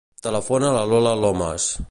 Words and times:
Telefona 0.27 0.71
a 0.71 0.75
la 0.77 0.81
Lola 0.95 1.13
Lomas. 1.27 1.71